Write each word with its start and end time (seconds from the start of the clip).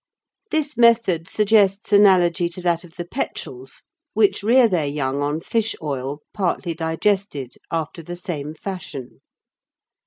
This 0.49 0.77
method 0.77 1.27
suggests 1.29 1.93
analogy 1.93 2.49
to 2.49 2.61
that 2.63 2.83
of 2.83 2.95
the 2.95 3.05
petrels, 3.05 3.83
which 4.15 4.41
rear 4.41 4.67
their 4.67 4.87
young 4.87 5.21
on 5.21 5.39
fish 5.41 5.75
oil 5.79 6.23
partly 6.33 6.73
digested 6.73 7.53
after 7.69 8.01
the 8.01 8.15
same 8.15 8.55
fashion. 8.55 9.19